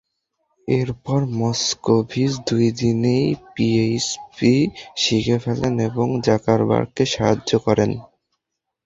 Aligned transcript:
এরপর 0.67 1.19
মস্কোভিজ 1.39 2.31
দুই 2.47 2.67
দিনেই 2.79 3.25
পিএইচপি 3.53 4.53
শিখে 4.95 5.37
ফেলেন 5.43 5.73
এবং 5.87 6.07
জাকারবার্গকে 6.25 7.03
সাহায্য 7.07 7.51
করেন। 7.65 7.91